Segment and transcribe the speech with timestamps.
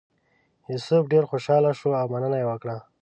[0.71, 2.77] یوسف ډېر خوشاله شو او مننه یې وکړه.